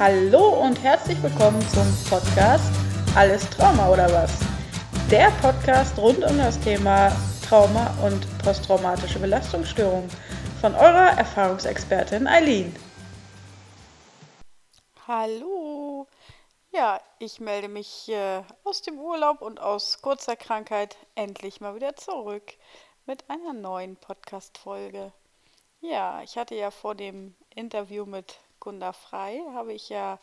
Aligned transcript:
Hallo 0.00 0.62
und 0.62 0.82
herzlich 0.82 1.22
willkommen 1.22 1.60
zum 1.68 1.86
Podcast 2.08 2.72
Alles 3.14 3.50
Trauma 3.50 3.90
oder 3.90 4.10
was? 4.10 4.32
Der 5.10 5.30
Podcast 5.42 5.98
rund 5.98 6.24
um 6.24 6.38
das 6.38 6.58
Thema 6.58 7.14
Trauma 7.46 7.94
und 8.02 8.26
posttraumatische 8.38 9.18
Belastungsstörung 9.18 10.08
von 10.62 10.74
eurer 10.74 11.18
Erfahrungsexpertin 11.18 12.26
Eileen. 12.26 12.74
Hallo. 15.06 16.06
Ja, 16.72 16.98
ich 17.18 17.38
melde 17.38 17.68
mich 17.68 18.08
äh, 18.08 18.42
aus 18.64 18.80
dem 18.80 18.98
Urlaub 18.98 19.42
und 19.42 19.60
aus 19.60 20.00
kurzer 20.00 20.34
Krankheit 20.34 20.96
endlich 21.14 21.60
mal 21.60 21.74
wieder 21.74 21.94
zurück 21.94 22.54
mit 23.04 23.28
einer 23.28 23.52
neuen 23.52 23.96
Podcast-Folge. 23.96 25.12
Ja, 25.82 26.22
ich 26.22 26.38
hatte 26.38 26.54
ja 26.54 26.70
vor 26.70 26.94
dem 26.94 27.34
Interview 27.54 28.06
mit 28.06 28.38
Gunda 28.60 28.92
Frei, 28.92 29.42
habe 29.54 29.72
ich 29.72 29.88
ja 29.88 30.18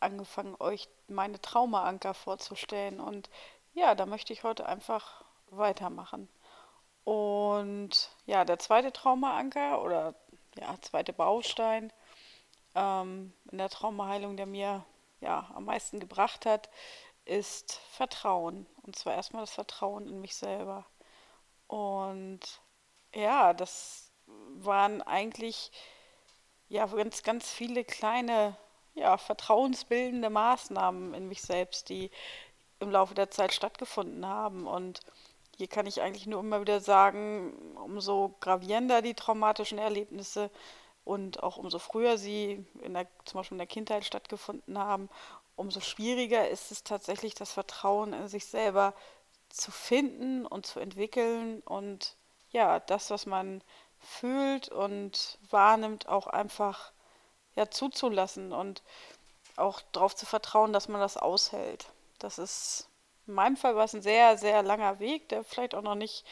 angefangen, 0.00 0.56
euch 0.58 0.88
meine 1.08 1.40
Traumaanker 1.40 2.14
vorzustellen. 2.14 3.00
Und 3.00 3.30
ja, 3.74 3.94
da 3.94 4.06
möchte 4.06 4.32
ich 4.32 4.44
heute 4.44 4.66
einfach 4.66 5.24
weitermachen. 5.50 6.28
Und 7.04 8.10
ja, 8.26 8.44
der 8.44 8.58
zweite 8.58 8.92
Traumaanker 8.92 9.82
oder 9.82 10.14
ja, 10.58 10.76
zweite 10.80 11.12
Baustein 11.12 11.92
ähm, 12.74 13.32
in 13.50 13.58
der 13.58 13.70
Traumaheilung, 13.70 14.36
der 14.36 14.46
mir 14.46 14.84
ja 15.20 15.50
am 15.54 15.66
meisten 15.66 16.00
gebracht 16.00 16.46
hat, 16.46 16.68
ist 17.24 17.74
Vertrauen. 17.90 18.66
Und 18.82 18.96
zwar 18.96 19.14
erstmal 19.14 19.42
das 19.42 19.52
Vertrauen 19.52 20.08
in 20.08 20.20
mich 20.20 20.36
selber. 20.36 20.86
Und 21.68 22.40
ja, 23.14 23.52
das 23.54 24.12
waren 24.26 25.02
eigentlich 25.02 25.72
ja 26.68 26.86
ganz, 26.86 27.22
ganz 27.22 27.50
viele 27.50 27.84
kleine, 27.84 28.56
ja, 28.94 29.18
vertrauensbildende 29.18 30.30
Maßnahmen 30.30 31.14
in 31.14 31.28
mich 31.28 31.42
selbst, 31.42 31.88
die 31.88 32.10
im 32.80 32.90
Laufe 32.90 33.14
der 33.14 33.30
Zeit 33.30 33.52
stattgefunden 33.52 34.26
haben. 34.26 34.66
Und 34.66 35.00
hier 35.56 35.68
kann 35.68 35.86
ich 35.86 36.02
eigentlich 36.02 36.26
nur 36.26 36.40
immer 36.40 36.60
wieder 36.60 36.80
sagen, 36.80 37.76
umso 37.76 38.34
gravierender 38.40 39.02
die 39.02 39.14
traumatischen 39.14 39.78
Erlebnisse 39.78 40.50
und 41.04 41.42
auch 41.42 41.56
umso 41.56 41.78
früher 41.78 42.18
sie 42.18 42.66
in 42.82 42.94
der, 42.94 43.06
zum 43.24 43.38
Beispiel 43.38 43.54
in 43.54 43.60
der 43.60 43.66
Kindheit 43.66 44.04
stattgefunden 44.04 44.78
haben, 44.78 45.08
umso 45.54 45.80
schwieriger 45.80 46.48
ist 46.48 46.70
es 46.70 46.84
tatsächlich, 46.84 47.34
das 47.34 47.52
Vertrauen 47.52 48.12
in 48.12 48.28
sich 48.28 48.46
selber 48.46 48.94
zu 49.48 49.70
finden 49.70 50.44
und 50.44 50.66
zu 50.66 50.80
entwickeln 50.80 51.60
und 51.60 52.16
ja, 52.50 52.80
das, 52.80 53.10
was 53.10 53.26
man 53.26 53.62
fühlt 54.00 54.68
und 54.68 55.38
wahrnimmt, 55.50 56.08
auch 56.08 56.26
einfach 56.26 56.92
ja, 57.54 57.70
zuzulassen 57.70 58.52
und 58.52 58.82
auch 59.56 59.80
darauf 59.92 60.14
zu 60.14 60.26
vertrauen, 60.26 60.72
dass 60.72 60.88
man 60.88 61.00
das 61.00 61.16
aushält. 61.16 61.86
Das 62.18 62.38
ist 62.38 62.88
in 63.26 63.34
meinem 63.34 63.56
Fall 63.56 63.74
war 63.74 63.84
es 63.84 63.94
ein 63.94 64.02
sehr, 64.02 64.38
sehr 64.38 64.62
langer 64.62 65.00
Weg, 65.00 65.28
der 65.28 65.42
vielleicht 65.42 65.74
auch 65.74 65.82
noch 65.82 65.96
nicht, 65.96 66.24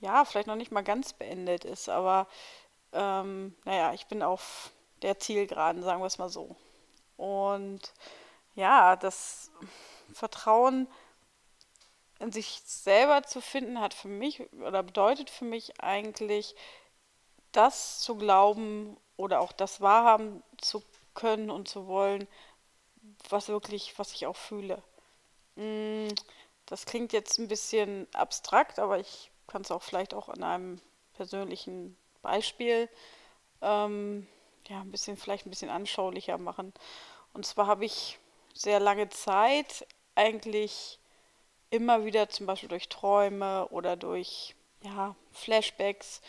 ja, 0.00 0.24
vielleicht 0.24 0.46
noch 0.46 0.56
nicht 0.56 0.70
mal 0.70 0.84
ganz 0.84 1.12
beendet 1.12 1.64
ist, 1.64 1.88
aber 1.88 2.28
ähm, 2.92 3.56
naja, 3.64 3.92
ich 3.94 4.06
bin 4.06 4.22
auf 4.22 4.70
der 5.02 5.18
Zielgeraden, 5.18 5.82
sagen 5.82 6.00
wir 6.00 6.06
es 6.06 6.18
mal 6.18 6.28
so. 6.28 6.56
Und 7.16 7.92
ja, 8.54 8.96
das 8.96 9.50
Vertrauen 10.12 10.86
in 12.20 12.32
sich 12.32 12.62
selber 12.64 13.22
zu 13.22 13.40
finden, 13.40 13.80
hat 13.80 13.94
für 13.94 14.08
mich 14.08 14.52
oder 14.52 14.82
bedeutet 14.82 15.30
für 15.30 15.44
mich 15.44 15.80
eigentlich, 15.80 16.54
das 17.52 18.00
zu 18.00 18.16
glauben 18.16 18.96
oder 19.16 19.40
auch 19.40 19.52
das 19.52 19.80
wahrhaben 19.80 20.42
zu 20.58 20.82
können 21.14 21.50
und 21.50 21.68
zu 21.68 21.86
wollen, 21.86 22.26
was 23.28 23.48
wirklich, 23.48 23.98
was 23.98 24.12
ich 24.12 24.26
auch 24.26 24.36
fühle. 24.36 24.82
Mm, 25.56 26.08
das 26.66 26.86
klingt 26.86 27.12
jetzt 27.12 27.38
ein 27.38 27.48
bisschen 27.48 28.06
abstrakt, 28.14 28.78
aber 28.78 28.98
ich 28.98 29.30
kann 29.46 29.62
es 29.62 29.70
auch 29.70 29.82
vielleicht 29.82 30.14
auch 30.14 30.28
an 30.28 30.42
einem 30.42 30.80
persönlichen 31.14 31.96
Beispiel 32.22 32.88
ähm, 33.60 34.26
ja, 34.68 34.80
ein 34.80 34.90
bisschen, 34.90 35.16
vielleicht 35.16 35.46
ein 35.46 35.50
bisschen 35.50 35.70
anschaulicher 35.70 36.38
machen. 36.38 36.72
Und 37.34 37.44
zwar 37.44 37.66
habe 37.66 37.84
ich 37.84 38.18
sehr 38.54 38.80
lange 38.80 39.08
Zeit 39.08 39.86
eigentlich 40.14 40.98
immer 41.70 42.04
wieder 42.04 42.28
zum 42.28 42.46
Beispiel 42.46 42.68
durch 42.68 42.88
Träume 42.88 43.68
oder 43.68 43.96
durch 43.96 44.54
ja, 44.82 45.14
Flashbacks 45.32 46.20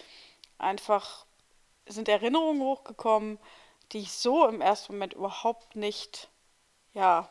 einfach 0.61 1.25
sind 1.87 2.07
Erinnerungen 2.07 2.61
hochgekommen, 2.61 3.39
die 3.91 3.99
ich 3.99 4.11
so 4.13 4.47
im 4.47 4.61
ersten 4.61 4.93
Moment 4.93 5.13
überhaupt 5.13 5.75
nicht 5.75 6.29
ja, 6.93 7.29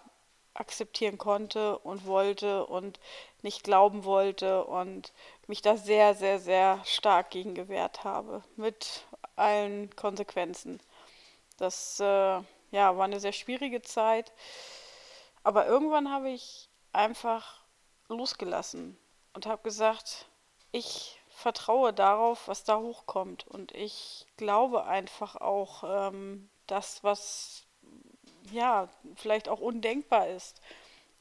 akzeptieren 0.54 1.18
konnte 1.18 1.78
und 1.78 2.06
wollte 2.06 2.66
und 2.66 3.00
nicht 3.42 3.64
glauben 3.64 4.04
wollte 4.04 4.64
und 4.64 5.12
mich 5.46 5.62
da 5.62 5.76
sehr, 5.76 6.14
sehr, 6.14 6.38
sehr 6.38 6.84
stark 6.84 7.30
gegen 7.30 7.54
gewehrt 7.54 8.04
habe, 8.04 8.42
mit 8.56 9.06
allen 9.36 9.94
Konsequenzen. 9.96 10.80
Das 11.56 12.00
äh, 12.00 12.04
ja, 12.04 12.96
war 12.96 13.04
eine 13.04 13.20
sehr 13.20 13.32
schwierige 13.32 13.82
Zeit, 13.82 14.32
aber 15.42 15.66
irgendwann 15.66 16.12
habe 16.12 16.30
ich 16.30 16.68
einfach 16.92 17.60
losgelassen 18.08 18.98
und 19.32 19.46
habe 19.46 19.62
gesagt, 19.62 20.26
ich 20.72 21.19
vertraue 21.40 21.92
darauf, 21.92 22.48
was 22.48 22.64
da 22.64 22.78
hochkommt. 22.78 23.46
Und 23.46 23.72
ich 23.72 24.26
glaube 24.36 24.84
einfach 24.84 25.36
auch, 25.36 25.84
ähm, 25.84 26.48
das, 26.66 27.02
was 27.02 27.64
ja 28.52 28.88
vielleicht 29.16 29.48
auch 29.48 29.60
undenkbar 29.60 30.28
ist, 30.28 30.60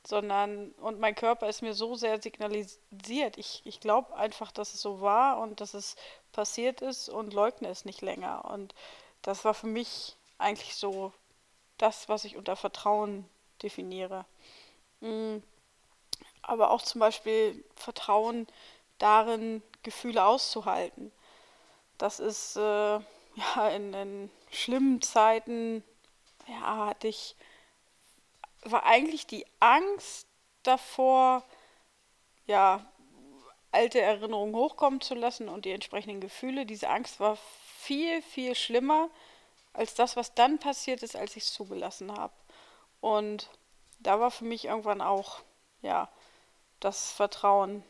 sondern 0.06 0.72
und 0.74 1.00
mein 1.00 1.16
Körper 1.16 1.50
ist 1.50 1.62
mir 1.62 1.74
so 1.74 1.96
sehr 1.96 2.22
signalisiert. 2.22 3.38
Ich, 3.38 3.62
ich 3.66 3.80
glaube 3.80 4.16
einfach, 4.16 4.52
dass 4.52 4.74
es 4.74 4.82
so 4.82 5.02
war 5.02 5.40
und 5.40 5.62
dass 5.62 5.74
es 5.74 5.96
passiert 6.32 6.82
ist 6.82 7.10
und 7.10 7.34
leugne 7.34 7.68
es 7.68 7.86
nicht 7.86 8.02
länger. 8.02 8.46
Und 8.46 8.74
das 9.22 9.44
war 9.46 9.54
für 9.54 9.68
mich 9.68 10.16
eigentlich 10.38 10.76
so 10.76 11.12
das, 11.78 12.10
was 12.10 12.24
ich 12.26 12.38
unter 12.38 12.56
Vertrauen 12.56 13.28
definiere. 13.62 14.26
Mm. 15.02 15.38
Aber 16.42 16.72
auch 16.72 16.82
zum 16.82 17.00
Beispiel 17.00 17.64
Vertrauen 17.76 18.48
darin, 19.00 19.64
Gefühle 19.84 20.24
auszuhalten. 20.24 21.12
Das 21.98 22.20
ist 22.20 22.56
äh, 22.56 22.60
ja 23.36 23.70
in, 23.74 23.94
in 23.94 24.32
schlimmen 24.52 25.02
Zeiten, 25.02 25.84
ja, 26.48 26.88
hatte 26.88 27.08
ich, 27.08 27.36
war 28.64 28.86
eigentlich 28.86 29.28
die 29.28 29.46
Angst 29.60 30.28
davor, 30.64 31.44
ja, 32.46 32.86
alte 33.72 34.02
Erinnerungen 34.02 34.56
hochkommen 34.56 35.02
zu 35.02 35.14
lassen 35.14 35.48
und 35.48 35.66
die 35.66 35.72
entsprechenden 35.72 36.22
Gefühle. 36.22 36.66
Diese 36.66 36.90
Angst 36.90 37.20
war 37.20 37.38
viel, 37.78 38.22
viel 38.22 38.56
schlimmer 38.56 39.10
als 39.74 39.94
das, 39.94 40.16
was 40.16 40.34
dann 40.34 40.58
passiert 40.58 41.04
ist, 41.04 41.16
als 41.16 41.36
ich 41.36 41.44
es 41.44 41.54
zugelassen 41.54 42.12
habe. 42.18 42.34
Und 43.00 43.50
da 44.00 44.20
war 44.20 44.32
für 44.32 44.46
mich 44.46 44.66
irgendwann 44.66 45.02
auch, 45.02 45.42
ja, 45.82 46.10
das 46.80 47.12
Vertrauen 47.12 47.84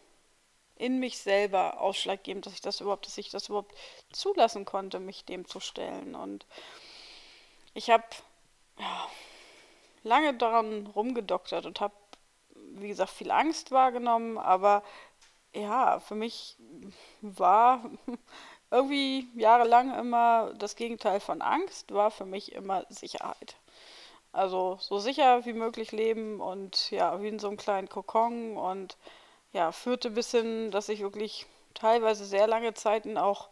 in 0.80 1.00
mich 1.00 1.20
selber 1.20 1.82
ausschlaggebend, 1.82 2.46
dass 2.46 2.54
ich 2.54 2.62
das 2.62 2.80
überhaupt, 2.80 3.06
dass 3.06 3.18
ich 3.18 3.30
das 3.30 3.50
überhaupt 3.50 3.76
zulassen 4.12 4.66
konnte, 4.66 5.00
mich 5.00 5.26
dem 5.26 5.46
zu 5.48 5.60
stellen. 5.60 6.16
Und 6.16 6.46
ich 7.74 7.90
habe 7.90 8.06
ja, 8.80 9.08
lange 10.04 10.34
daran 10.34 10.88
rumgedoktert 10.88 11.66
und 11.66 11.82
habe, 11.82 11.94
wie 12.56 12.88
gesagt, 12.88 13.12
viel 13.12 13.30
Angst 13.30 13.72
wahrgenommen, 13.72 14.38
aber 14.38 14.84
ja, 15.54 16.00
für 16.00 16.16
mich 16.16 16.56
war 17.22 17.84
irgendwie 18.72 19.28
jahrelang 19.36 19.94
immer 20.00 20.54
das 20.58 20.76
Gegenteil 20.78 21.20
von 21.20 21.42
Angst, 21.42 21.94
war 21.94 22.10
für 22.10 22.26
mich 22.26 22.54
immer 22.54 22.86
Sicherheit. 22.90 23.58
Also 24.32 24.78
so 24.80 25.00
sicher 25.00 25.46
wie 25.46 25.54
möglich 25.54 25.92
leben 25.92 26.40
und 26.40 26.92
ja, 26.92 27.22
wie 27.22 27.28
in 27.28 27.40
so 27.40 27.48
einem 27.48 27.58
kleinen 27.58 27.90
Kokon 27.90 28.56
und 28.58 28.96
ja, 29.54 29.72
führte 29.72 30.12
bis 30.12 30.32
hin, 30.32 30.72
dass 30.72 30.90
ich 30.90 31.00
wirklich 31.02 31.46
teilweise 31.74 32.26
sehr 32.26 32.48
lange 32.48 32.74
Zeiten 32.74 33.18
auch, 33.18 33.50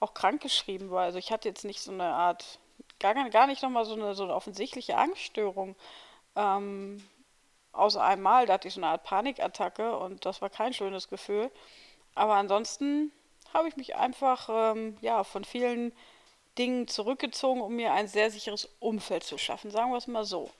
auch 0.00 0.14
krankgeschrieben 0.14 0.90
war. 0.90 1.04
Also 1.04 1.18
ich 1.18 1.32
hatte 1.32 1.48
jetzt 1.48 1.64
nicht 1.64 1.80
so 1.80 1.92
eine 1.92 2.04
Art, 2.04 2.58
gar, 3.00 3.14
gar 3.30 3.46
nicht 3.46 3.62
nochmal 3.62 3.84
so 3.84 3.94
eine, 3.94 4.14
so 4.14 4.24
eine 4.24 4.34
offensichtliche 4.34 4.96
Angststörung. 4.96 5.76
Ähm, 6.36 7.02
außer 7.72 8.02
einmal, 8.02 8.46
da 8.46 8.54
hatte 8.54 8.68
ich 8.68 8.74
so 8.74 8.80
eine 8.80 8.88
Art 8.88 9.04
Panikattacke 9.04 9.96
und 9.98 10.24
das 10.24 10.40
war 10.40 10.50
kein 10.50 10.72
schönes 10.72 11.08
Gefühl. 11.08 11.50
Aber 12.14 12.34
ansonsten 12.34 13.12
habe 13.52 13.68
ich 13.68 13.76
mich 13.76 13.96
einfach 13.96 14.48
ähm, 14.50 14.96
ja, 15.00 15.24
von 15.24 15.44
vielen 15.44 15.92
Dingen 16.58 16.88
zurückgezogen, 16.88 17.60
um 17.60 17.74
mir 17.74 17.92
ein 17.92 18.08
sehr 18.08 18.30
sicheres 18.30 18.68
Umfeld 18.78 19.24
zu 19.24 19.38
schaffen, 19.38 19.70
sagen 19.70 19.90
wir 19.90 19.98
es 19.98 20.06
mal 20.06 20.24
so. 20.24 20.50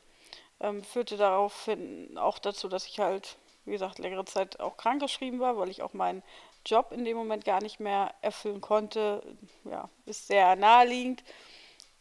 Ähm, 0.60 0.82
führte 0.82 1.16
daraufhin 1.16 2.18
auch 2.18 2.38
dazu, 2.38 2.68
dass 2.68 2.86
ich 2.86 2.98
halt 2.98 3.36
wie 3.64 3.72
gesagt, 3.72 3.98
längere 3.98 4.24
Zeit 4.24 4.60
auch 4.60 4.76
krankgeschrieben 4.76 5.40
war, 5.40 5.56
weil 5.56 5.70
ich 5.70 5.82
auch 5.82 5.92
meinen 5.92 6.22
Job 6.66 6.92
in 6.92 7.04
dem 7.04 7.16
Moment 7.16 7.44
gar 7.44 7.62
nicht 7.62 7.80
mehr 7.80 8.14
erfüllen 8.22 8.60
konnte. 8.60 9.22
Ja, 9.64 9.88
ist 10.06 10.26
sehr 10.26 10.56
naheliegend, 10.56 11.22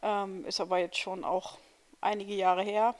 ähm, 0.01 0.45
ist 0.45 0.61
aber 0.61 0.77
jetzt 0.79 0.97
schon 0.97 1.23
auch 1.23 1.57
einige 2.01 2.33
Jahre 2.33 2.63
her. 2.63 2.95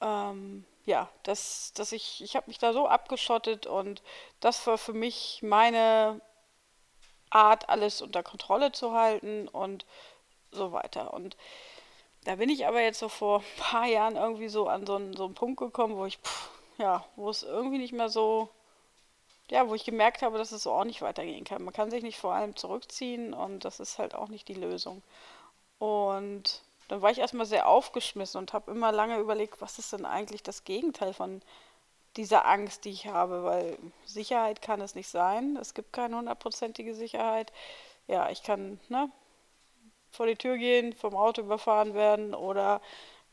Ähm, 0.00 0.64
ja, 0.86 1.08
dass, 1.22 1.72
dass 1.74 1.92
ich, 1.92 2.22
ich 2.22 2.36
habe 2.36 2.48
mich 2.48 2.58
da 2.58 2.72
so 2.72 2.86
abgeschottet 2.86 3.66
und 3.66 4.02
das 4.40 4.66
war 4.66 4.76
für 4.76 4.92
mich 4.92 5.40
meine 5.42 6.20
Art, 7.30 7.68
alles 7.68 8.02
unter 8.02 8.22
Kontrolle 8.22 8.72
zu 8.72 8.92
halten 8.92 9.48
und 9.48 9.86
so 10.52 10.72
weiter. 10.72 11.12
Und 11.14 11.36
da 12.24 12.36
bin 12.36 12.48
ich 12.48 12.66
aber 12.66 12.80
jetzt 12.80 12.98
so 12.98 13.08
vor 13.08 13.40
ein 13.40 13.44
paar 13.58 13.86
Jahren 13.86 14.16
irgendwie 14.16 14.48
so 14.48 14.68
an 14.68 14.86
so 14.86 14.96
einen, 14.96 15.16
so 15.16 15.24
einen 15.24 15.34
Punkt 15.34 15.58
gekommen, 15.58 15.96
wo 15.96 16.06
ich, 16.06 16.18
pff, 16.18 16.50
ja, 16.78 17.04
wo 17.16 17.30
es 17.30 17.42
irgendwie 17.42 17.78
nicht 17.78 17.92
mehr 17.92 18.08
so, 18.08 18.48
ja, 19.50 19.68
wo 19.68 19.74
ich 19.74 19.84
gemerkt 19.84 20.22
habe, 20.22 20.38
dass 20.38 20.52
es 20.52 20.62
so 20.62 20.72
auch 20.72 20.84
nicht 20.84 21.02
weitergehen 21.02 21.44
kann. 21.44 21.62
Man 21.62 21.74
kann 21.74 21.90
sich 21.90 22.02
nicht 22.02 22.18
vor 22.18 22.32
allem 22.32 22.56
zurückziehen 22.56 23.34
und 23.34 23.64
das 23.64 23.80
ist 23.80 23.98
halt 23.98 24.14
auch 24.14 24.28
nicht 24.28 24.48
die 24.48 24.54
Lösung. 24.54 25.02
Und 25.78 26.62
dann 26.88 27.02
war 27.02 27.10
ich 27.10 27.18
erstmal 27.18 27.46
sehr 27.46 27.68
aufgeschmissen 27.68 28.38
und 28.38 28.52
habe 28.52 28.70
immer 28.70 28.92
lange 28.92 29.18
überlegt, 29.18 29.60
was 29.60 29.78
ist 29.78 29.92
denn 29.92 30.04
eigentlich 30.04 30.42
das 30.42 30.64
Gegenteil 30.64 31.12
von 31.12 31.42
dieser 32.16 32.46
Angst, 32.46 32.84
die 32.84 32.90
ich 32.90 33.06
habe, 33.06 33.44
weil 33.44 33.78
Sicherheit 34.04 34.62
kann 34.62 34.80
es 34.80 34.94
nicht 34.94 35.08
sein. 35.08 35.56
Es 35.60 35.74
gibt 35.74 35.92
keine 35.92 36.16
hundertprozentige 36.16 36.94
Sicherheit. 36.94 37.52
Ja, 38.06 38.30
ich 38.30 38.42
kann, 38.42 38.78
ne, 38.88 39.10
vor 40.10 40.26
die 40.26 40.36
Tür 40.36 40.56
gehen, 40.58 40.92
vom 40.92 41.16
Auto 41.16 41.42
überfahren 41.42 41.94
werden 41.94 42.34
oder 42.34 42.80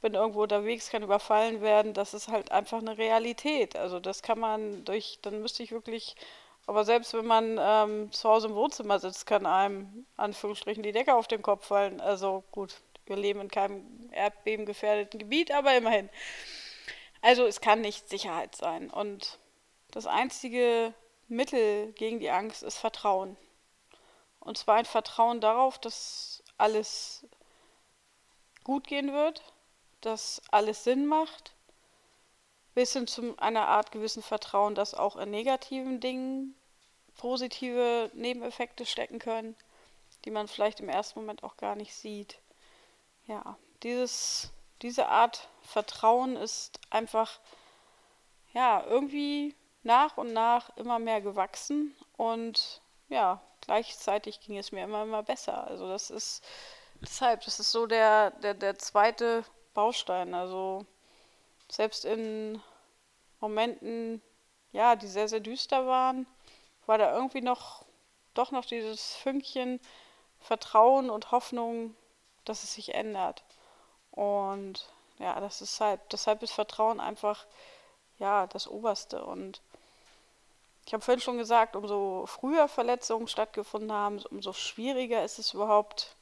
bin 0.02 0.14
irgendwo 0.16 0.44
unterwegs, 0.44 0.90
kann 0.90 1.04
überfallen 1.04 1.62
werden. 1.62 1.94
Das 1.94 2.14
ist 2.14 2.28
halt 2.28 2.52
einfach 2.52 2.80
eine 2.80 2.98
Realität. 2.98 3.76
Also 3.76 4.00
das 4.00 4.22
kann 4.22 4.40
man 4.40 4.84
durch, 4.86 5.20
dann 5.22 5.42
müsste 5.42 5.64
ich 5.64 5.72
wirklich, 5.72 6.16
aber 6.66 6.86
selbst 6.86 7.14
wenn 7.14 7.26
man 7.26 7.58
ähm, 7.60 8.12
zu 8.12 8.30
Hause 8.30 8.48
im 8.48 8.56
Wohnzimmer 8.56 9.00
sitzt, 9.00 9.26
kann 9.26 9.46
einem 9.46 10.06
Anführungsstrichen 10.18 10.84
die 10.84 10.92
Decke 10.92 11.16
auf 11.16 11.28
den 11.28 11.42
Kopf 11.42 11.68
fallen. 11.68 12.02
Also 12.02 12.44
gut, 12.52 12.76
wir 13.06 13.16
leben 13.16 13.42
in 13.42 13.50
keinem 13.50 14.10
erdbebengefährdeten 14.12 15.20
Gebiet, 15.20 15.52
aber 15.52 15.76
immerhin. 15.76 16.10
Also 17.22 17.46
es 17.46 17.62
kann 17.62 17.82
nicht 17.82 18.10
Sicherheit 18.10 18.56
sein. 18.56 18.90
Und 18.90 19.38
das 19.92 20.08
einzige 20.08 20.94
Mittel 21.28 21.94
gegen 21.94 22.20
die 22.20 22.32
Angst 22.32 22.64
ist 22.64 22.78
Vertrauen. 22.78 23.38
Und 24.40 24.58
zwar 24.58 24.76
ein 24.76 24.86
Vertrauen 24.86 25.40
darauf, 25.40 25.78
dass 25.78 26.44
alles 26.58 27.28
gut 28.64 28.88
gehen 28.88 29.14
wird, 29.14 29.44
dass 30.02 30.42
alles 30.52 30.84
Sinn 30.84 31.06
macht, 31.06 31.54
bis 32.74 32.94
hin 32.94 33.08
zu 33.08 33.38
einer 33.38 33.68
Art 33.68 33.92
gewissen 33.92 34.24
Vertrauen, 34.24 34.76
dass 34.76 34.94
auch 34.94 35.16
in 35.16 35.30
negativen 35.30 36.00
Dingen 36.00 36.56
positive 37.18 38.10
Nebeneffekte 38.14 38.86
stecken 38.86 39.20
können, 39.20 39.56
die 40.26 40.32
man 40.32 40.48
vielleicht 40.48 40.80
im 40.80 40.90
ersten 40.90 41.20
Moment 41.20 41.44
auch 41.44 41.58
gar 41.58 41.76
nicht 41.76 41.94
sieht. 41.94 42.40
Ja, 43.28 43.58
dieses, 43.84 44.52
diese 44.82 45.08
Art 45.08 45.50
Vertrauen 45.62 46.36
ist 46.36 46.80
einfach, 46.90 47.40
ja, 48.54 48.84
irgendwie 48.88 49.56
nach 49.84 50.18
und 50.18 50.34
nach 50.34 50.76
immer 50.78 51.00
mehr 51.00 51.22
gewachsen 51.22 51.96
und 52.18 52.82
ja, 53.10 53.42
gleichzeitig 53.62 54.40
ging 54.40 54.58
es 54.58 54.72
mir 54.72 54.84
immer, 54.84 55.04
immer 55.04 55.24
besser. 55.24 55.68
Also 55.68 55.88
das 55.88 56.10
ist 56.10 56.44
deshalb, 57.02 57.44
das 57.46 57.60
ist 57.60 57.72
so 57.72 57.88
der, 57.88 58.32
der, 58.32 58.54
der 58.54 58.78
zweite 58.78 59.44
Baustein. 59.74 60.34
Also 60.34 60.86
selbst 61.70 62.06
in 62.06 62.62
Momenten, 63.40 64.22
ja, 64.72 64.96
die 64.96 65.08
sehr, 65.08 65.28
sehr 65.28 65.40
düster 65.40 65.88
waren, 65.88 66.28
war 66.86 66.98
da 66.98 67.14
irgendwie 67.14 67.42
noch, 67.42 67.86
doch 68.34 68.52
noch 68.52 68.66
dieses 68.66 69.16
Fünkchen 69.16 69.80
Vertrauen 70.40 71.10
und 71.10 71.32
Hoffnung, 71.32 71.96
dass 72.46 72.64
es 72.64 72.74
sich 72.74 72.94
ändert. 72.96 73.44
Und 74.12 74.90
ja, 75.20 75.40
das 75.40 75.62
ist 75.62 75.80
halt, 75.80 76.02
deshalb 76.12 76.42
ist 76.44 76.52
Vertrauen 76.52 77.00
einfach, 77.00 77.46
ja, 78.18 78.48
das 78.48 78.68
Oberste. 78.68 79.24
Und 79.24 79.62
ich 80.86 80.94
habe 80.94 81.04
vorhin 81.04 81.22
schon 81.22 81.38
gesagt, 81.38 81.76
umso 81.76 82.26
früher 82.26 82.68
Verletzungen 82.68 83.28
stattgefunden 83.28 83.92
haben, 83.92 84.20
umso 84.32 84.54
schwieriger 84.54 85.24
ist 85.24 85.40
es 85.40 85.54
überhaupt, 85.54 86.16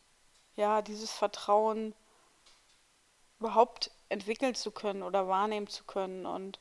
ja, 0.56 0.81
dieses 0.81 1.12
Vertrauen 1.12 1.94
überhaupt 3.39 3.91
entwickeln 4.09 4.56
zu 4.56 4.71
können 4.71 5.03
oder 5.03 5.27
wahrnehmen 5.27 5.68
zu 5.68 5.83
können. 5.83 6.25
Und 6.25 6.59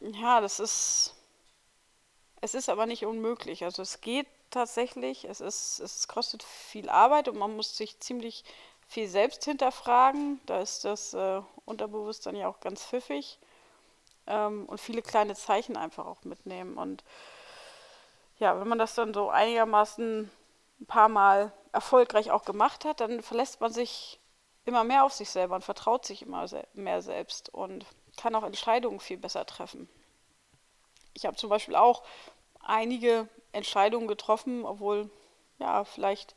ja, 0.00 0.40
das 0.40 0.60
ist, 0.60 1.14
es 2.40 2.54
ist 2.54 2.68
aber 2.68 2.86
nicht 2.86 3.04
unmöglich. 3.04 3.64
Also 3.64 3.82
es 3.82 4.00
geht 4.00 4.26
tatsächlich, 4.50 5.24
es 5.24 5.40
ist, 5.40 5.80
es 5.80 6.08
kostet 6.08 6.42
viel 6.42 6.88
Arbeit 6.88 7.28
und 7.28 7.38
man 7.38 7.54
muss 7.56 7.76
sich 7.76 8.00
ziemlich 8.00 8.44
viel 8.86 9.08
selbst 9.08 9.44
hinterfragen. 9.44 10.40
Da 10.46 10.60
ist 10.60 10.84
das 10.84 11.14
äh, 11.14 11.40
Unterbewusstsein 11.64 12.36
ja 12.36 12.48
auch 12.48 12.60
ganz 12.60 12.84
pfiffig 12.84 13.38
ähm, 14.26 14.66
und 14.66 14.80
viele 14.80 15.02
kleine 15.02 15.34
Zeichen 15.34 15.76
einfach 15.76 16.06
auch 16.06 16.24
mitnehmen. 16.24 16.76
Und 16.76 17.04
ja, 18.38 18.58
wenn 18.60 18.68
man 18.68 18.78
das 18.78 18.94
dann 18.94 19.14
so 19.14 19.30
einigermaßen 19.30 20.30
ein 20.80 20.86
paar 20.86 21.08
Mal 21.08 21.52
erfolgreich 21.72 22.30
auch 22.30 22.44
gemacht 22.44 22.84
hat, 22.84 23.00
dann 23.00 23.22
verlässt 23.22 23.60
man 23.60 23.72
sich 23.72 24.18
immer 24.64 24.84
mehr 24.84 25.04
auf 25.04 25.12
sich 25.12 25.30
selber 25.30 25.54
und 25.56 25.64
vertraut 25.64 26.04
sich 26.06 26.22
immer 26.22 26.46
mehr 26.74 27.02
selbst 27.02 27.52
und 27.52 27.86
kann 28.16 28.34
auch 28.34 28.44
Entscheidungen 28.44 29.00
viel 29.00 29.18
besser 29.18 29.46
treffen. 29.46 29.88
Ich 31.14 31.26
habe 31.26 31.36
zum 31.36 31.50
Beispiel 31.50 31.74
auch 31.74 32.02
einige 32.60 33.28
Entscheidungen 33.52 34.08
getroffen, 34.08 34.64
obwohl 34.64 35.10
ja 35.58 35.84
vielleicht 35.84 36.36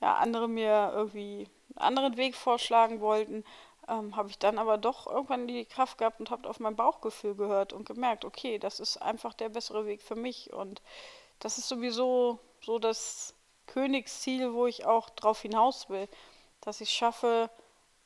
ja, 0.00 0.16
andere 0.16 0.48
mir 0.48 0.92
irgendwie 0.94 1.48
einen 1.76 1.78
anderen 1.78 2.16
Weg 2.16 2.34
vorschlagen 2.34 3.00
wollten, 3.00 3.44
ähm, 3.88 4.16
habe 4.16 4.30
ich 4.30 4.38
dann 4.38 4.58
aber 4.58 4.78
doch 4.78 5.06
irgendwann 5.06 5.46
die 5.46 5.64
Kraft 5.64 5.98
gehabt 5.98 6.20
und 6.20 6.30
habe 6.30 6.48
auf 6.48 6.60
mein 6.60 6.76
Bauchgefühl 6.76 7.34
gehört 7.34 7.72
und 7.72 7.86
gemerkt, 7.86 8.24
okay, 8.24 8.58
das 8.58 8.80
ist 8.80 8.96
einfach 8.98 9.34
der 9.34 9.48
bessere 9.50 9.86
Weg 9.86 10.02
für 10.02 10.16
mich. 10.16 10.52
Und 10.52 10.82
das 11.38 11.58
ist 11.58 11.68
sowieso 11.68 12.38
so 12.62 12.78
das 12.78 13.34
Königsziel, 13.66 14.52
wo 14.52 14.66
ich 14.66 14.84
auch 14.84 15.10
drauf 15.10 15.42
hinaus 15.42 15.88
will, 15.88 16.08
dass 16.60 16.80
ich 16.80 16.90
schaffe, 16.90 17.50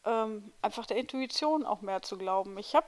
ähm, 0.05 0.53
einfach 0.63 0.87
der 0.87 0.97
Intuition 0.97 1.65
auch 1.65 1.81
mehr 1.81 2.03
zu 2.03 2.19
glauben. 2.19 2.59
Ich 2.59 2.75
habe 2.75 2.87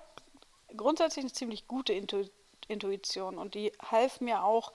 grundsätzlich 0.76 1.24
eine 1.24 1.32
ziemlich 1.32 1.66
gute 1.66 1.92
Intu 1.92 2.24
Intuition 2.68 3.38
und 3.38 3.54
die 3.54 3.70
half 3.80 4.20
mir 4.20 4.42
auch 4.42 4.72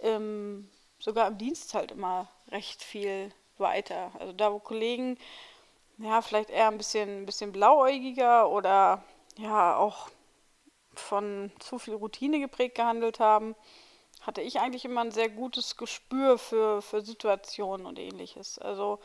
ähm, 0.00 0.68
sogar 0.98 1.28
im 1.28 1.38
Dienst 1.38 1.74
halt 1.74 1.92
immer 1.92 2.28
recht 2.48 2.82
viel 2.82 3.32
weiter. 3.56 4.10
Also 4.18 4.32
da, 4.32 4.52
wo 4.52 4.58
Kollegen 4.58 5.16
ja, 5.98 6.22
vielleicht 6.22 6.50
eher 6.50 6.68
ein 6.68 6.78
bisschen, 6.78 7.22
ein 7.22 7.26
bisschen 7.26 7.52
blauäugiger 7.52 8.50
oder 8.50 9.04
ja 9.38 9.76
auch 9.76 10.08
von 10.94 11.52
zu 11.60 11.78
viel 11.78 11.94
Routine 11.94 12.40
geprägt 12.40 12.74
gehandelt 12.74 13.20
haben, 13.20 13.54
hatte 14.22 14.40
ich 14.40 14.60
eigentlich 14.60 14.84
immer 14.84 15.02
ein 15.02 15.12
sehr 15.12 15.28
gutes 15.28 15.76
Gespür 15.76 16.36
für, 16.38 16.82
für 16.82 17.02
Situationen 17.02 17.86
und 17.86 17.98
ähnliches. 17.98 18.58
Also 18.58 18.98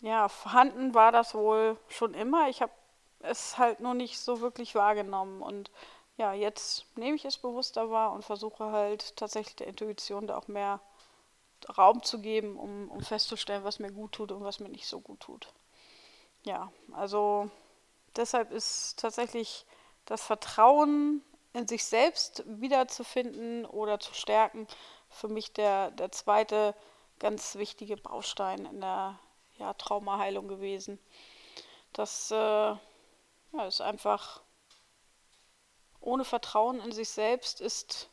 ja, 0.00 0.28
vorhanden 0.28 0.94
war 0.94 1.12
das 1.12 1.34
wohl 1.34 1.76
schon 1.88 2.14
immer. 2.14 2.48
Ich 2.48 2.62
habe 2.62 2.72
es 3.20 3.58
halt 3.58 3.80
nur 3.80 3.94
nicht 3.94 4.18
so 4.18 4.40
wirklich 4.40 4.74
wahrgenommen. 4.74 5.42
Und 5.42 5.70
ja, 6.16 6.32
jetzt 6.32 6.86
nehme 6.96 7.16
ich 7.16 7.24
es 7.24 7.38
bewusster 7.38 7.90
wahr 7.90 8.12
und 8.12 8.24
versuche 8.24 8.72
halt 8.72 9.16
tatsächlich 9.16 9.56
der 9.56 9.66
Intuition 9.66 10.26
da 10.26 10.36
auch 10.38 10.48
mehr 10.48 10.80
Raum 11.76 12.02
zu 12.02 12.20
geben, 12.20 12.56
um, 12.56 12.90
um 12.90 13.02
festzustellen, 13.02 13.64
was 13.64 13.78
mir 13.78 13.90
gut 13.90 14.12
tut 14.12 14.32
und 14.32 14.44
was 14.44 14.60
mir 14.60 14.68
nicht 14.68 14.86
so 14.86 15.00
gut 15.00 15.20
tut 15.20 15.52
ja, 16.46 16.70
also 16.92 17.50
deshalb 18.14 18.52
ist 18.52 18.98
tatsächlich 18.98 19.66
das 20.06 20.22
Vertrauen 20.22 21.22
in 21.52 21.66
sich 21.66 21.84
selbst 21.84 22.44
wiederzufinden 22.46 23.66
oder 23.66 23.98
zu 23.98 24.14
stärken 24.14 24.66
für 25.08 25.28
mich 25.28 25.52
der, 25.52 25.90
der 25.90 26.12
zweite 26.12 26.74
ganz 27.18 27.56
wichtige 27.56 27.96
Baustein 27.96 28.64
in 28.66 28.80
der 28.80 29.18
ja, 29.58 29.74
Traumaheilung 29.74 30.48
gewesen. 30.48 30.98
Das 31.92 32.30
äh, 32.30 32.34
ja, 32.34 32.78
ist 33.66 33.80
einfach 33.80 34.42
ohne 36.00 36.24
Vertrauen 36.24 36.80
in 36.80 36.92
sich 36.92 37.08
selbst 37.08 37.60
ist 37.60 38.10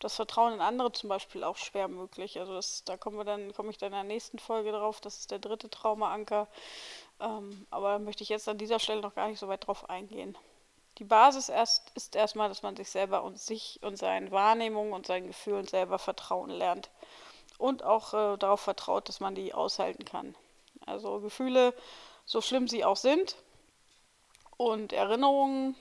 das 0.00 0.16
Vertrauen 0.16 0.54
in 0.54 0.60
andere 0.60 0.92
zum 0.92 1.08
Beispiel 1.08 1.44
auch 1.44 1.58
schwer 1.58 1.86
möglich. 1.86 2.40
Also 2.40 2.54
das, 2.54 2.84
da 2.84 2.96
kommen 2.96 3.18
wir 3.18 3.24
dann, 3.24 3.52
komme 3.52 3.70
ich 3.70 3.78
dann 3.78 3.88
in 3.88 3.92
der 3.92 4.04
nächsten 4.04 4.38
Folge 4.38 4.72
drauf. 4.72 5.00
Das 5.00 5.18
ist 5.18 5.30
der 5.30 5.38
dritte 5.38 5.68
Traumaanker. 5.68 6.48
Ähm, 7.20 7.66
aber 7.70 7.92
da 7.92 7.98
möchte 7.98 8.22
ich 8.22 8.30
jetzt 8.30 8.48
an 8.48 8.58
dieser 8.58 8.78
Stelle 8.78 9.02
noch 9.02 9.14
gar 9.14 9.28
nicht 9.28 9.38
so 9.38 9.48
weit 9.48 9.66
drauf 9.66 9.88
eingehen. 9.90 10.36
Die 10.98 11.04
Basis 11.04 11.50
erst, 11.50 11.90
ist 11.94 12.16
erstmal, 12.16 12.48
dass 12.48 12.62
man 12.62 12.76
sich 12.76 12.90
selber 12.90 13.22
und 13.22 13.38
sich 13.38 13.78
und 13.82 13.96
seinen 13.96 14.30
Wahrnehmungen 14.30 14.92
und 14.92 15.06
seinen 15.06 15.26
Gefühlen 15.26 15.66
selber 15.66 15.98
vertrauen 15.98 16.50
lernt. 16.50 16.90
Und 17.58 17.82
auch 17.82 18.14
äh, 18.14 18.38
darauf 18.38 18.60
vertraut, 18.60 19.08
dass 19.08 19.20
man 19.20 19.34
die 19.34 19.52
aushalten 19.52 20.06
kann. 20.06 20.34
Also 20.86 21.20
Gefühle, 21.20 21.74
so 22.24 22.40
schlimm 22.40 22.68
sie 22.68 22.84
auch 22.84 22.96
sind, 22.96 23.36
und 24.60 24.92
Erinnerungen, 24.92 25.74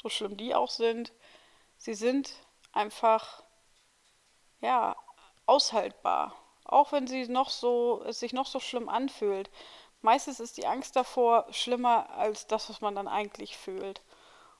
so 0.00 0.08
schlimm 0.08 0.36
die 0.36 0.54
auch 0.54 0.70
sind, 0.70 1.12
sie 1.76 1.94
sind 1.94 2.32
einfach 2.72 3.42
ja 4.60 4.94
aushaltbar. 5.46 6.32
Auch 6.64 6.92
wenn 6.92 7.08
sie 7.08 7.26
noch 7.26 7.50
so, 7.50 8.04
es 8.06 8.20
sich 8.20 8.32
noch 8.32 8.46
so 8.46 8.60
schlimm 8.60 8.88
anfühlt. 8.88 9.50
meistens 10.02 10.38
ist 10.38 10.56
die 10.56 10.68
Angst 10.68 10.94
davor 10.94 11.46
schlimmer 11.50 12.10
als 12.10 12.46
das, 12.46 12.70
was 12.70 12.80
man 12.80 12.94
dann 12.94 13.08
eigentlich 13.08 13.56
fühlt. 13.56 14.02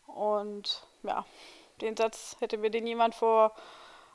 Und 0.09 0.85
ja, 1.05 1.25
den 1.81 1.97
Satz 1.97 2.37
hätte 2.41 2.59
mir 2.59 2.71
den 2.71 2.85
jemand 2.85 3.15
vor 3.15 3.55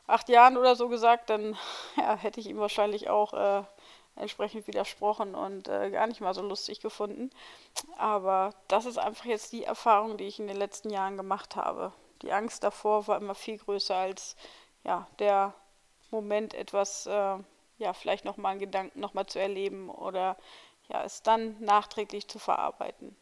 acht 0.07 0.27
Jahren 0.27 0.57
oder 0.57 0.75
so 0.75 0.89
gesagt, 0.89 1.29
dann 1.29 1.57
ja, 1.95 2.17
hätte 2.17 2.41
ich 2.41 2.47
ihm 2.47 2.59
wahrscheinlich 2.59 3.09
auch 3.09 3.33
äh, 3.33 3.63
entsprechend 4.15 4.67
widersprochen 4.67 5.35
und 5.35 5.67
äh, 5.67 5.91
gar 5.91 6.07
nicht 6.07 6.21
mal 6.21 6.33
so 6.33 6.41
lustig 6.41 6.81
gefunden. 6.81 7.29
Aber 7.97 8.53
das 8.67 8.85
ist 8.85 8.97
einfach 8.97 9.25
jetzt 9.25 9.51
die 9.51 9.63
Erfahrung, 9.63 10.17
die 10.17 10.25
ich 10.25 10.39
in 10.39 10.47
den 10.47 10.57
letzten 10.57 10.89
Jahren 10.89 11.17
gemacht 11.17 11.55
habe. 11.55 11.91
Die 12.21 12.31
Angst 12.31 12.63
davor 12.63 13.07
war 13.07 13.17
immer 13.17 13.35
viel 13.35 13.57
größer 13.57 13.95
als 13.95 14.35
ja, 14.83 15.07
der 15.19 15.53
Moment, 16.11 16.53
etwas, 16.53 17.05
äh, 17.07 17.37
ja, 17.77 17.93
vielleicht 17.93 18.23
nochmal 18.23 18.51
einen 18.51 18.61
Gedanken 18.61 18.99
nochmal 18.99 19.25
zu 19.25 19.39
erleben 19.39 19.89
oder 19.89 20.37
ja, 20.87 21.03
es 21.03 21.23
dann 21.23 21.59
nachträglich 21.59 22.27
zu 22.27 22.39
verarbeiten. 22.39 23.15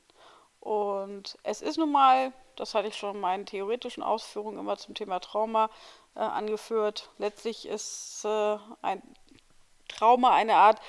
Und 0.60 1.38
es 1.44 1.62
ist 1.62 1.78
nun 1.78 1.92
mal, 1.92 2.32
das 2.56 2.76
hatte 2.76 2.88
ich 2.88 2.96
schon 2.96 3.16
in 3.16 3.22
meinen 3.22 3.46
theoretischen 3.46 4.04
Ausführungen 4.04 4.60
immer 4.60 4.78
zum 4.78 4.94
Thema 4.94 5.20
Trauma 5.20 5.70
äh, 6.16 6.20
angeführt, 6.20 7.10
letztlich 7.18 7.68
ist 7.68 8.24
äh, 8.26 8.58
ein 8.82 9.02
Trauma 9.98 10.34
eine 10.34 10.56
Art 10.56 10.80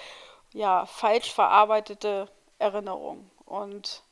ja, 0.52 0.86
falsch 0.86 1.32
verarbeitete 1.32 2.28
Erinnerung 2.58 3.30
und 3.44 4.02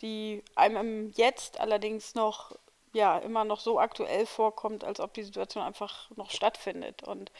die 0.00 0.42
einem 0.56 1.12
Jetzt 1.12 1.60
allerdings 1.60 2.14
noch 2.14 2.56
ja 2.92 3.18
immer 3.18 3.44
noch 3.44 3.60
so 3.60 3.78
aktuell 3.78 4.26
vorkommt, 4.26 4.84
als 4.84 5.00
ob 5.00 5.14
die 5.14 5.22
Situation 5.22 5.62
einfach 5.62 6.10
noch 6.16 6.30
stattfindet. 6.30 7.02
Und 7.02 7.30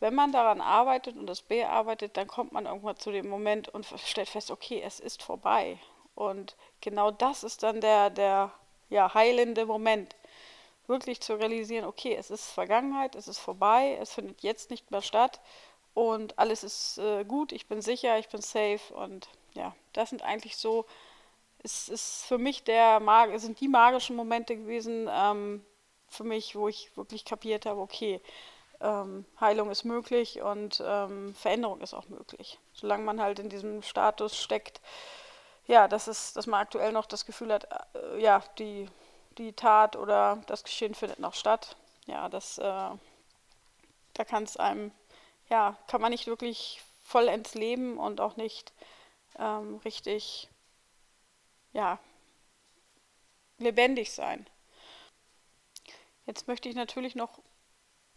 wenn 0.00 0.14
man 0.14 0.32
daran 0.32 0.60
arbeitet 0.60 1.16
und 1.16 1.26
das 1.26 1.42
bearbeitet, 1.42 2.16
dann 2.16 2.26
kommt 2.26 2.52
man 2.52 2.66
irgendwann 2.66 2.96
zu 2.96 3.10
dem 3.10 3.28
Moment 3.28 3.68
und 3.68 3.86
stellt 4.04 4.28
fest, 4.28 4.50
okay, 4.50 4.82
es 4.84 5.00
ist 5.00 5.22
vorbei. 5.22 5.78
Und 6.14 6.56
genau 6.80 7.10
das 7.10 7.42
ist 7.42 7.62
dann 7.62 7.80
der, 7.80 8.10
der 8.10 8.52
ja, 8.90 9.14
heilende 9.14 9.66
Moment. 9.66 10.14
Wirklich 10.86 11.20
zu 11.20 11.34
realisieren, 11.34 11.86
okay, 11.86 12.14
es 12.14 12.30
ist 12.30 12.50
Vergangenheit, 12.50 13.14
es 13.14 13.26
ist 13.26 13.38
vorbei, 13.38 13.96
es 14.00 14.12
findet 14.12 14.42
jetzt 14.42 14.70
nicht 14.70 14.90
mehr 14.90 15.00
statt 15.00 15.40
und 15.94 16.38
alles 16.38 16.64
ist 16.64 16.98
äh, 16.98 17.24
gut, 17.24 17.52
ich 17.52 17.66
bin 17.68 17.80
sicher, 17.80 18.18
ich 18.18 18.28
bin 18.28 18.42
safe 18.42 18.92
und 18.94 19.28
ja, 19.54 19.74
das 19.92 20.10
sind 20.10 20.22
eigentlich 20.22 20.56
so, 20.56 20.84
es 21.62 21.88
ist 21.88 22.24
für 22.26 22.38
mich 22.38 22.64
der, 22.64 23.00
es 23.32 23.42
sind 23.42 23.60
die 23.60 23.68
magischen 23.68 24.16
Momente 24.16 24.56
gewesen, 24.56 25.08
ähm, 25.10 25.64
für 26.08 26.24
mich, 26.24 26.56
wo 26.56 26.68
ich 26.68 26.96
wirklich 26.96 27.24
kapiert 27.24 27.64
habe, 27.66 27.80
okay, 27.80 28.20
ähm, 28.80 29.24
Heilung 29.40 29.70
ist 29.70 29.84
möglich 29.84 30.42
und 30.42 30.82
ähm, 30.84 31.34
Veränderung 31.34 31.80
ist 31.80 31.94
auch 31.94 32.08
möglich. 32.08 32.58
Solange 32.72 33.04
man 33.04 33.20
halt 33.20 33.38
in 33.38 33.48
diesem 33.48 33.82
Status 33.82 34.36
steckt, 34.36 34.80
ja, 35.66 35.88
das 35.88 36.08
ist, 36.08 36.36
dass 36.36 36.46
man 36.46 36.60
aktuell 36.60 36.92
noch 36.92 37.06
das 37.06 37.24
Gefühl 37.24 37.52
hat, 37.52 37.66
äh, 37.94 38.20
ja, 38.20 38.42
die, 38.58 38.88
die 39.38 39.52
Tat 39.52 39.96
oder 39.96 40.42
das 40.46 40.64
Geschehen 40.64 40.94
findet 40.94 41.18
noch 41.18 41.34
statt. 41.34 41.76
Ja, 42.06 42.28
das, 42.28 42.58
äh, 42.58 42.62
da 42.62 44.24
kann 44.26 44.42
es 44.42 44.56
einem 44.56 44.92
ja, 45.48 45.76
kann 45.86 46.00
man 46.00 46.10
nicht 46.10 46.26
wirklich 46.26 46.82
vollends 47.02 47.54
leben 47.54 47.98
und 47.98 48.20
auch 48.20 48.36
nicht 48.36 48.72
ähm, 49.38 49.76
richtig, 49.84 50.48
ja, 51.72 51.98
lebendig 53.58 54.12
sein. 54.12 54.46
Jetzt 56.26 56.48
möchte 56.48 56.68
ich 56.68 56.74
natürlich 56.74 57.14
noch, 57.14 57.40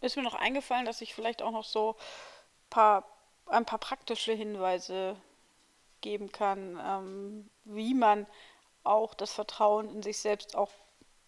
ist 0.00 0.16
mir 0.16 0.22
noch 0.22 0.34
eingefallen, 0.34 0.86
dass 0.86 1.00
ich 1.00 1.14
vielleicht 1.14 1.42
auch 1.42 1.50
noch 1.50 1.64
so 1.64 1.96
paar, 2.70 3.04
ein 3.46 3.66
paar 3.66 3.78
praktische 3.78 4.32
Hinweise 4.32 5.16
geben 6.00 6.32
kann, 6.32 6.80
ähm, 6.82 7.50
wie 7.64 7.94
man 7.94 8.26
auch 8.84 9.14
das 9.14 9.32
Vertrauen 9.32 9.90
in 9.90 10.02
sich 10.02 10.18
selbst 10.18 10.56
auch 10.56 10.70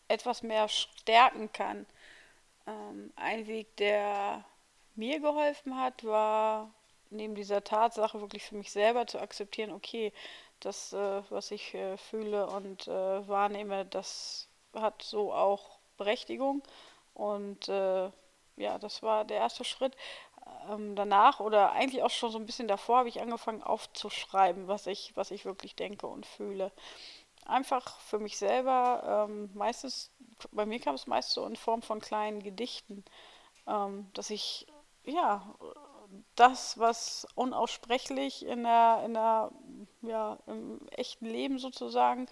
etwas 0.08 0.42
mehr 0.42 0.68
stärken 0.68 1.52
kann. 1.52 1.86
Ähm, 2.66 3.12
ein 3.16 3.46
Weg, 3.46 3.76
der 3.76 4.44
mir 5.00 5.20
geholfen 5.20 5.76
hat, 5.80 6.04
war 6.04 6.70
neben 7.10 7.34
dieser 7.34 7.64
Tatsache 7.64 8.20
wirklich 8.20 8.44
für 8.44 8.54
mich 8.54 8.70
selber 8.70 9.06
zu 9.06 9.18
akzeptieren, 9.18 9.72
okay, 9.72 10.12
das, 10.60 10.92
äh, 10.92 11.22
was 11.30 11.50
ich 11.50 11.74
äh, 11.74 11.96
fühle 11.96 12.46
und 12.46 12.86
äh, 12.86 13.28
wahrnehme, 13.28 13.86
das 13.86 14.48
hat 14.74 15.02
so 15.02 15.32
auch 15.32 15.78
Berechtigung. 15.96 16.62
Und 17.14 17.68
äh, 17.68 18.10
ja, 18.56 18.78
das 18.78 19.02
war 19.02 19.24
der 19.24 19.38
erste 19.38 19.64
Schritt. 19.64 19.96
Ähm, 20.70 20.94
danach 20.96 21.40
oder 21.40 21.72
eigentlich 21.72 22.02
auch 22.02 22.10
schon 22.10 22.30
so 22.30 22.38
ein 22.38 22.46
bisschen 22.46 22.68
davor 22.68 22.98
habe 22.98 23.08
ich 23.08 23.20
angefangen 23.20 23.62
aufzuschreiben, 23.62 24.68
was 24.68 24.86
ich, 24.86 25.16
was 25.16 25.30
ich 25.30 25.44
wirklich 25.44 25.74
denke 25.76 26.06
und 26.06 26.26
fühle. 26.26 26.72
Einfach 27.46 27.98
für 28.00 28.18
mich 28.18 28.38
selber, 28.38 29.26
ähm, 29.28 29.50
meistens, 29.54 30.12
bei 30.52 30.66
mir 30.66 30.78
kam 30.78 30.94
es 30.94 31.06
meist 31.06 31.32
so 31.32 31.44
in 31.46 31.56
Form 31.56 31.82
von 31.82 32.00
kleinen 32.00 32.42
Gedichten, 32.42 33.04
ähm, 33.66 34.10
dass 34.14 34.30
ich 34.30 34.66
ja, 35.04 35.54
das, 36.34 36.78
was 36.78 37.26
unaussprechlich 37.34 38.44
in 38.44 38.64
der, 38.64 39.02
in 39.04 39.14
der, 39.14 39.50
ja, 40.02 40.38
im 40.46 40.80
echten 40.90 41.26
Leben 41.26 41.58
sozusagen 41.58 42.26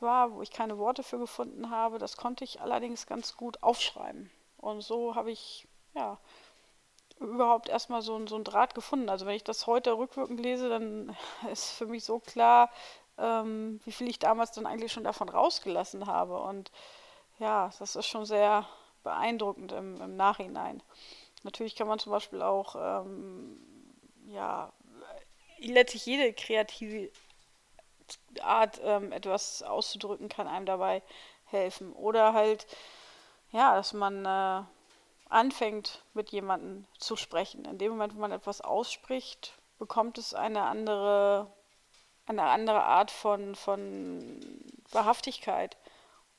war, 0.00 0.32
wo 0.32 0.42
ich 0.42 0.50
keine 0.50 0.78
Worte 0.78 1.02
für 1.02 1.18
gefunden 1.18 1.70
habe, 1.70 1.98
das 1.98 2.16
konnte 2.16 2.44
ich 2.44 2.60
allerdings 2.60 3.06
ganz 3.06 3.36
gut 3.36 3.62
aufschreiben. 3.62 4.30
Und 4.58 4.82
so 4.82 5.14
habe 5.14 5.30
ich, 5.30 5.66
ja, 5.94 6.18
überhaupt 7.18 7.68
erstmal 7.68 8.02
so, 8.02 8.26
so 8.26 8.34
einen 8.34 8.44
Draht 8.44 8.74
gefunden. 8.74 9.08
Also 9.08 9.26
wenn 9.26 9.36
ich 9.36 9.44
das 9.44 9.66
heute 9.66 9.96
rückwirkend 9.96 10.40
lese, 10.40 10.68
dann 10.68 11.16
ist 11.50 11.70
für 11.70 11.86
mich 11.86 12.04
so 12.04 12.18
klar, 12.18 12.70
ähm, 13.18 13.80
wie 13.84 13.92
viel 13.92 14.08
ich 14.08 14.18
damals 14.18 14.52
dann 14.52 14.66
eigentlich 14.66 14.92
schon 14.92 15.04
davon 15.04 15.28
rausgelassen 15.28 16.06
habe. 16.06 16.38
Und 16.40 16.70
ja, 17.38 17.70
das 17.78 17.96
ist 17.96 18.06
schon 18.06 18.26
sehr 18.26 18.66
beeindruckend 19.02 19.72
im, 19.72 20.00
im 20.00 20.16
Nachhinein. 20.16 20.82
Natürlich 21.42 21.76
kann 21.76 21.88
man 21.88 21.98
zum 21.98 22.12
Beispiel 22.12 22.42
auch, 22.42 22.76
ähm, 22.76 23.58
ja, 24.28 24.72
letztlich 25.58 26.06
jede 26.06 26.32
kreative 26.32 27.10
Art, 28.40 28.80
ähm, 28.82 29.12
etwas 29.12 29.62
auszudrücken, 29.62 30.28
kann 30.28 30.48
einem 30.48 30.66
dabei 30.66 31.02
helfen. 31.46 31.92
Oder 31.92 32.32
halt, 32.32 32.66
ja, 33.52 33.74
dass 33.74 33.92
man 33.92 34.24
äh, 34.24 34.62
anfängt, 35.28 36.04
mit 36.14 36.30
jemandem 36.30 36.86
zu 36.98 37.16
sprechen. 37.16 37.64
In 37.64 37.78
dem 37.78 37.92
Moment, 37.92 38.14
wo 38.14 38.20
man 38.20 38.32
etwas 38.32 38.60
ausspricht, 38.60 39.54
bekommt 39.78 40.18
es 40.18 40.34
eine 40.34 40.62
andere, 40.62 41.52
eine 42.26 42.44
andere 42.44 42.82
Art 42.82 43.10
von, 43.10 43.54
von 43.54 44.40
Wahrhaftigkeit. 44.90 45.76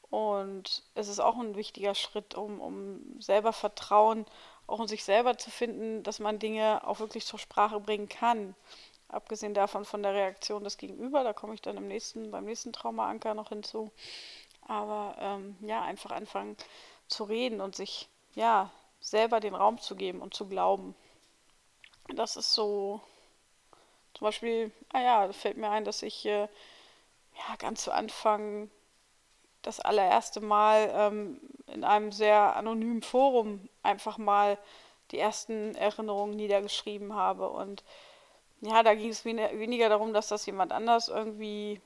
Und 0.10 0.84
es 0.96 1.08
ist 1.10 1.20
auch 1.20 1.38
ein 1.38 1.56
wichtiger 1.56 1.96
Schritt, 1.96 2.36
um, 2.36 2.62
um 2.62 3.22
selber 3.22 3.52
Vertrauen 3.52 4.26
auch 4.66 4.80
in 4.80 4.88
sich 4.88 5.04
selber 5.04 5.38
zu 5.38 5.50
finden, 5.50 6.04
dass 6.04 6.20
man 6.20 6.40
Dinge 6.40 6.86
auch 6.86 7.00
wirklich 7.00 7.26
zur 7.26 7.40
Sprache 7.40 7.80
bringen 7.80 8.10
kann. 8.10 8.56
Abgesehen 9.10 9.54
davon 9.54 9.86
von 9.86 10.04
der 10.04 10.14
Reaktion 10.14 10.64
des 10.64 10.78
Gegenüber, 10.78 11.24
da 11.24 11.32
komme 11.34 11.54
ich 11.54 11.62
dann 11.62 11.78
im 11.78 11.88
nächsten, 11.88 12.32
beim 12.32 12.46
nächsten 12.46 12.74
Traumaanker 12.74 13.34
noch 13.34 13.50
hinzu. 13.50 13.92
Aber 14.68 15.16
ähm, 15.20 15.58
ja, 15.62 15.82
einfach 15.82 16.12
anfangen 16.12 16.58
zu 17.08 17.24
reden 17.24 17.62
und 17.62 17.76
sich 17.76 18.10
ja 18.36 18.70
selber 19.00 19.40
den 19.40 19.56
Raum 19.56 19.80
zu 19.80 19.96
geben 19.96 20.22
und 20.22 20.34
zu 20.34 20.48
glauben. 20.48 20.94
Das 22.16 22.36
ist 22.36 22.54
so, 22.54 23.02
zum 24.14 24.26
Beispiel, 24.26 24.72
ah 24.92 25.02
ja, 25.02 25.34
fällt 25.34 25.58
mir 25.58 25.70
ein, 25.70 25.86
dass 25.86 26.02
ich 26.02 26.26
äh, 26.26 26.48
ja 27.38 27.56
ganz 27.60 27.84
zu 27.84 27.94
Anfang 27.94 28.70
das 29.68 29.80
allererste 29.82 30.40
Mal 30.40 30.90
ähm, 30.94 31.42
in 31.68 31.84
einem 31.84 32.12
sehr 32.12 32.56
anonymen 32.56 33.02
Forum 33.02 33.68
einfach 33.84 34.18
mal 34.18 34.58
die 35.12 35.20
ersten 35.20 35.76
Erinnerungen 35.76 36.36
niedergeschrieben 36.36 37.14
habe. 37.14 37.50
Und 37.50 37.84
ja, 38.62 38.82
da 38.82 38.96
ging 38.96 39.10
es 39.10 39.26
weniger 39.26 39.90
darum, 39.90 40.14
dass 40.14 40.30
das 40.30 40.46
jemand 40.46 40.72
anders 40.72 41.10
irgendwie 41.10 41.82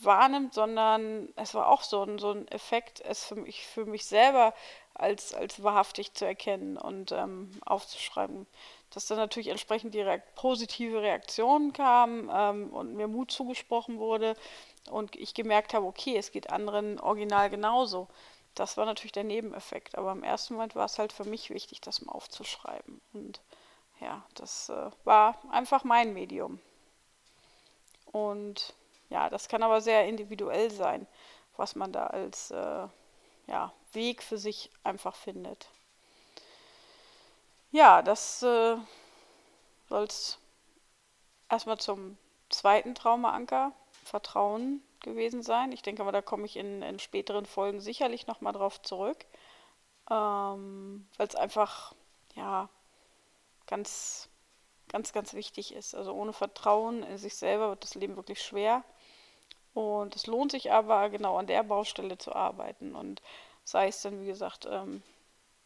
wahrnimmt, 0.00 0.52
sondern 0.52 1.28
es 1.36 1.54
war 1.54 1.68
auch 1.68 1.82
so 1.82 2.02
ein, 2.02 2.18
so 2.18 2.32
ein 2.32 2.48
Effekt, 2.48 3.00
es 3.00 3.24
für 3.24 3.36
mich, 3.36 3.66
für 3.66 3.86
mich 3.86 4.04
selber 4.04 4.52
als, 4.94 5.32
als 5.32 5.62
wahrhaftig 5.62 6.12
zu 6.12 6.26
erkennen 6.26 6.76
und 6.76 7.12
ähm, 7.12 7.50
aufzuschreiben. 7.64 8.46
Dass 8.90 9.06
dann 9.06 9.16
natürlich 9.16 9.48
entsprechend 9.48 9.94
die 9.94 10.02
Reakt 10.02 10.34
positive 10.34 11.00
Reaktion 11.00 11.72
kam 11.72 12.30
ähm, 12.32 12.70
und 12.70 12.94
mir 12.94 13.08
Mut 13.08 13.30
zugesprochen 13.30 13.98
wurde 13.98 14.36
und 14.90 15.16
ich 15.16 15.34
gemerkt 15.34 15.74
habe, 15.74 15.86
okay, 15.86 16.16
es 16.16 16.32
geht 16.32 16.50
anderen 16.50 17.00
original 17.00 17.50
genauso. 17.50 18.08
Das 18.54 18.76
war 18.76 18.84
natürlich 18.84 19.12
der 19.12 19.24
Nebeneffekt, 19.24 19.96
aber 19.96 20.12
im 20.12 20.22
ersten 20.22 20.54
Moment 20.54 20.74
war 20.74 20.84
es 20.84 20.98
halt 20.98 21.12
für 21.12 21.24
mich 21.24 21.50
wichtig, 21.50 21.80
das 21.80 22.02
mal 22.02 22.12
aufzuschreiben. 22.12 23.00
Und 23.12 23.40
ja, 24.00 24.24
das 24.34 24.68
äh, 24.68 24.90
war 25.04 25.38
einfach 25.50 25.84
mein 25.84 26.12
Medium. 26.12 26.60
Und 28.06 28.74
ja, 29.08 29.30
das 29.30 29.48
kann 29.48 29.62
aber 29.62 29.80
sehr 29.80 30.06
individuell 30.06 30.70
sein, 30.70 31.06
was 31.56 31.76
man 31.76 31.92
da 31.92 32.08
als 32.08 32.50
äh, 32.50 32.88
ja, 33.46 33.72
Weg 33.92 34.22
für 34.22 34.38
sich 34.38 34.70
einfach 34.84 35.14
findet. 35.14 35.68
Ja, 37.70 38.02
das 38.02 38.42
äh, 38.42 38.76
soll 39.88 40.04
es 40.04 40.38
erstmal 41.48 41.78
zum 41.78 42.18
zweiten 42.50 42.94
Traumaanker, 42.94 43.72
Vertrauen 44.04 44.82
gewesen 45.00 45.42
sein. 45.42 45.72
Ich 45.72 45.82
denke 45.82 46.02
aber, 46.02 46.12
da 46.12 46.22
komme 46.22 46.46
ich 46.46 46.56
in, 46.56 46.82
in 46.82 46.98
späteren 46.98 47.46
Folgen 47.46 47.80
sicherlich 47.80 48.26
nochmal 48.26 48.52
drauf 48.52 48.80
zurück, 48.82 49.24
ähm, 50.10 51.06
weil 51.16 51.26
es 51.26 51.34
einfach, 51.34 51.94
ja, 52.34 52.68
ganz, 53.66 54.28
ganz, 54.88 55.12
ganz 55.12 55.34
wichtig 55.34 55.74
ist. 55.74 55.94
Also 55.94 56.12
ohne 56.12 56.32
Vertrauen 56.32 57.02
in 57.02 57.18
sich 57.18 57.36
selber 57.36 57.70
wird 57.70 57.84
das 57.84 57.94
Leben 57.94 58.16
wirklich 58.16 58.42
schwer. 58.42 58.84
Und 59.74 60.14
es 60.16 60.26
lohnt 60.26 60.52
sich 60.52 60.70
aber, 60.70 61.08
genau 61.10 61.38
an 61.38 61.46
der 61.46 61.62
Baustelle 61.62 62.18
zu 62.18 62.34
arbeiten. 62.34 62.94
Und 62.94 63.22
sei 63.64 63.88
es 63.88 64.02
dann, 64.02 64.20
wie 64.20 64.26
gesagt, 64.26 64.66
ähm, 64.70 65.02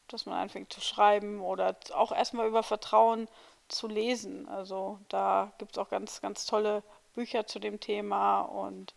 dass 0.09 0.27
man 0.27 0.39
anfängt 0.39 0.73
zu 0.73 0.81
schreiben 0.81 1.41
oder 1.41 1.75
auch 1.95 2.13
erstmal 2.13 2.47
über 2.47 2.63
Vertrauen 2.63 3.29
zu 3.69 3.89
lesen. 3.89 4.49
Also 4.49 5.01
da 5.09 5.53
gibt 5.59 5.73
es 5.73 5.79
auch 5.79 5.89
ganz, 5.89 6.21
ganz 6.21 6.47
tolle 6.47 6.83
Bücher 7.17 7.47
zu 7.47 7.59
dem 7.59 7.81
Thema. 7.81 8.43
Und 8.43 8.95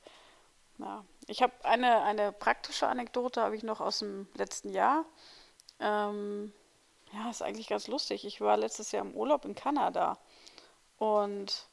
ja, 0.78 1.04
ich 1.28 1.42
habe 1.42 1.54
eine, 1.64 2.04
eine 2.04 2.32
praktische 2.32 2.88
Anekdote, 2.88 3.42
habe 3.42 3.56
ich 3.56 3.64
noch 3.64 3.82
aus 3.82 4.00
dem 4.00 4.28
letzten 4.36 4.70
Jahr. 4.70 5.06
Ähm, 5.80 6.54
ja, 7.14 7.30
ist 7.30 7.42
eigentlich 7.42 7.68
ganz 7.68 7.88
lustig. 7.88 8.26
Ich 8.26 8.42
war 8.42 8.58
letztes 8.58 8.92
Jahr 8.92 9.04
im 9.04 9.16
Urlaub 9.16 9.46
in 9.46 9.56
Kanada 9.56 10.20
und 11.00 11.68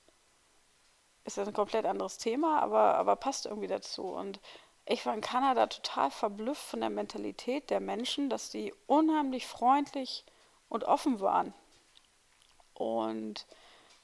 ist 1.25 1.39
ein 1.39 1.53
komplett 1.53 1.85
anderes 1.85 2.19
Thema, 2.19 2.63
aber, 2.63 2.95
aber 2.95 3.17
passt 3.17 3.47
irgendwie 3.47 3.69
dazu. 3.69 4.05
Und 4.05 4.41
ich 4.87 5.05
war 5.05 5.13
in 5.13 5.21
Kanada 5.21 5.67
total 5.67 6.11
verblüfft 6.11 6.63
von 6.63 6.81
der 6.81 6.91
Mentalität 6.91 7.71
der 7.71 7.81
Menschen, 7.81 8.31
dass 8.31 8.51
die 8.51 8.73
unheimlich 8.87 9.47
freundlich 9.47 10.25
und 10.69 10.85
offen 10.85 11.21
waren. 11.21 11.53
Und 12.75 13.47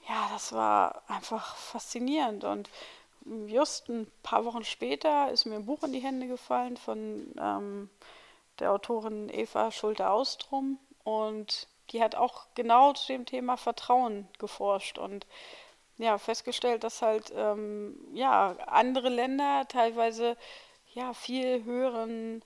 ja, 0.09 0.29
das 0.33 0.53
war 0.53 1.03
einfach 1.09 1.57
faszinierend. 1.57 2.45
Und 2.45 2.71
just 3.47 3.89
ein 3.89 4.11
paar 4.23 4.45
Wochen 4.45 4.65
später 4.65 5.31
ist 5.31 5.47
mir 5.47 5.57
ein 5.57 5.67
Buch 5.67 5.83
in 5.83 5.93
die 5.93 6.01
Hände 6.01 6.27
gefallen 6.27 6.77
von 6.77 7.33
ähm, 7.39 7.91
der 8.59 8.73
Autorin 8.73 9.29
Eva 9.29 9.71
Schulte-Austrum. 9.71 10.79
Und 11.05 11.69
die 11.91 12.03
hat 12.03 12.15
auch 12.15 12.47
genau 12.55 12.93
zu 12.93 13.13
dem 13.13 13.27
Thema 13.27 13.57
Vertrauen 13.57 14.29
geforscht 14.39 14.99
und 14.99 15.27
ja, 15.99 16.19
festgestellt, 16.19 16.85
dass 16.85 17.03
halt 17.03 17.33
ähm, 17.37 17.97
ja, 18.15 18.57
andere 18.67 19.09
Länder 19.09 19.67
teilweise 19.69 20.37
ja, 20.95 21.15
viel 21.15 21.65
höheren 21.65 22.43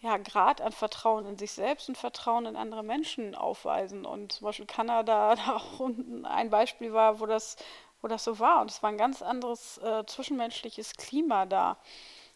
ja, 0.00 0.16
Grad 0.16 0.60
an 0.60 0.72
Vertrauen 0.72 1.26
in 1.26 1.38
sich 1.38 1.52
selbst 1.52 1.88
und 1.88 1.98
Vertrauen 1.98 2.46
in 2.46 2.56
andere 2.56 2.82
Menschen 2.84 3.34
aufweisen. 3.34 4.06
Und 4.06 4.32
zum 4.32 4.44
Beispiel 4.46 4.66
Kanada 4.66 5.34
da 5.34 5.56
auch 5.56 5.80
ein 5.80 6.50
Beispiel 6.50 6.92
war, 6.92 7.20
wo 7.20 7.26
das, 7.26 7.56
wo 8.00 8.08
das 8.08 8.24
so 8.24 8.38
war. 8.38 8.60
Und 8.60 8.70
es 8.70 8.82
war 8.82 8.90
ein 8.90 8.98
ganz 8.98 9.22
anderes 9.22 9.78
äh, 9.78 10.04
zwischenmenschliches 10.06 10.94
Klima 10.94 11.46
da. 11.46 11.78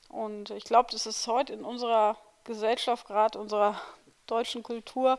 Und 0.09 0.51
ich 0.51 0.65
glaube, 0.65 0.91
das 0.93 1.07
ist 1.07 1.27
heute 1.27 1.53
in 1.53 1.65
unserer 1.65 2.17
Gesellschaft, 2.45 3.07
gerade 3.07 3.39
unserer 3.39 3.81
deutschen 4.27 4.63
Kultur, 4.63 5.19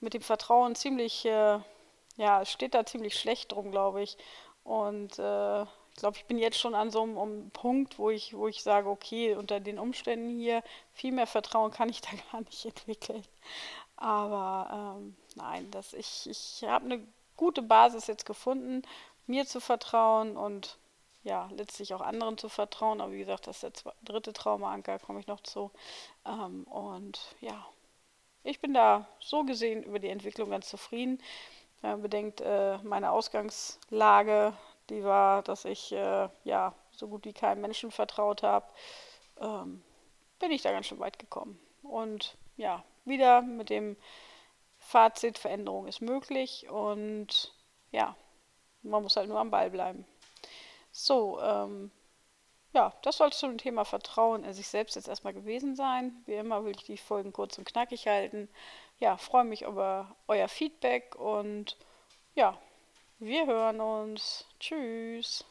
mit 0.00 0.14
dem 0.14 0.22
Vertrauen 0.22 0.74
ziemlich, 0.74 1.24
äh, 1.26 1.58
ja, 2.16 2.44
steht 2.44 2.74
da 2.74 2.86
ziemlich 2.86 3.18
schlecht 3.18 3.52
drum, 3.52 3.70
glaube 3.70 4.02
ich. 4.02 4.16
Und 4.64 5.18
äh, 5.18 5.66
ich 5.94 6.00
glaube, 6.00 6.16
ich 6.16 6.24
bin 6.24 6.38
jetzt 6.38 6.58
schon 6.58 6.74
an 6.74 6.90
so 6.90 7.02
einem, 7.02 7.18
um 7.18 7.50
Punkt, 7.50 7.98
wo 7.98 8.10
ich, 8.10 8.34
wo 8.34 8.48
ich 8.48 8.62
sage, 8.62 8.88
okay, 8.88 9.34
unter 9.34 9.60
den 9.60 9.78
Umständen 9.78 10.30
hier 10.30 10.62
viel 10.92 11.12
mehr 11.12 11.26
Vertrauen 11.26 11.70
kann 11.70 11.88
ich 11.90 12.00
da 12.02 12.10
gar 12.30 12.40
nicht 12.40 12.64
entwickeln. 12.64 13.22
Aber 13.96 14.96
ähm, 14.98 15.16
nein, 15.36 15.70
das, 15.70 15.92
ich, 15.92 16.28
ich 16.28 16.64
habe 16.66 16.86
eine 16.86 17.06
gute 17.36 17.62
Basis 17.62 18.06
jetzt 18.06 18.26
gefunden, 18.26 18.82
mir 19.26 19.46
zu 19.46 19.60
vertrauen 19.60 20.36
und 20.36 20.78
ja, 21.24 21.48
letztlich 21.52 21.94
auch 21.94 22.00
anderen 22.00 22.38
zu 22.38 22.48
vertrauen. 22.48 23.00
Aber 23.00 23.12
wie 23.12 23.18
gesagt, 23.18 23.46
das 23.46 23.56
ist 23.56 23.62
der 23.62 23.74
zweite, 23.74 23.96
dritte 24.02 24.32
Traumaanker, 24.32 24.98
komme 24.98 25.20
ich 25.20 25.26
noch 25.26 25.40
zu. 25.42 25.70
Ähm, 26.26 26.64
und 26.64 27.36
ja, 27.40 27.66
ich 28.44 28.60
bin 28.60 28.74
da 28.74 29.06
so 29.20 29.44
gesehen 29.44 29.82
über 29.82 29.98
die 29.98 30.08
Entwicklung 30.08 30.50
ganz 30.50 30.68
zufrieden. 30.68 31.22
Wenn 31.80 31.90
man 31.92 32.02
bedenkt, 32.02 32.40
äh, 32.40 32.78
meine 32.78 33.12
Ausgangslage 33.12 34.54
die 34.90 35.04
war, 35.04 35.42
dass 35.42 35.64
ich 35.64 35.92
äh, 35.92 36.28
ja 36.44 36.74
so 36.90 37.08
gut 37.08 37.24
wie 37.24 37.32
keinem 37.32 37.62
Menschen 37.62 37.90
vertraut 37.90 38.42
habe, 38.42 38.66
ähm, 39.40 39.82
bin 40.38 40.50
ich 40.50 40.62
da 40.62 40.72
ganz 40.72 40.86
schön 40.86 41.00
weit 41.00 41.18
gekommen. 41.18 41.58
Und 41.82 42.36
ja, 42.56 42.84
wieder 43.04 43.42
mit 43.42 43.70
dem 43.70 43.96
Fazit, 44.78 45.38
Veränderung 45.38 45.86
ist 45.86 46.00
möglich 46.00 46.68
und 46.68 47.54
ja, 47.90 48.16
man 48.82 49.02
muss 49.02 49.16
halt 49.16 49.28
nur 49.28 49.38
am 49.38 49.50
Ball 49.50 49.70
bleiben. 49.70 50.04
So, 50.90 51.40
ähm, 51.40 51.90
ja, 52.72 52.92
das 53.02 53.18
soll 53.18 53.32
zum 53.32 53.58
Thema 53.58 53.84
Vertrauen 53.84 54.44
in 54.44 54.52
sich 54.52 54.68
selbst 54.68 54.96
jetzt 54.96 55.08
erstmal 55.08 55.34
gewesen 55.34 55.76
sein. 55.76 56.22
Wie 56.26 56.34
immer 56.34 56.64
will 56.64 56.74
ich 56.74 56.84
die 56.84 56.96
Folgen 56.96 57.32
kurz 57.32 57.58
und 57.58 57.64
knackig 57.64 58.06
halten. 58.06 58.48
Ja, 58.98 59.16
freue 59.16 59.44
mich 59.44 59.62
über 59.62 60.16
euer 60.26 60.48
Feedback 60.48 61.14
und 61.16 61.76
ja, 62.34 62.58
wir 63.24 63.46
hören 63.46 63.80
uns. 63.80 64.44
Tschüss. 64.58 65.44